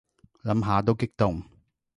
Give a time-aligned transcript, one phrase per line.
[0.43, 1.43] 諗下都激動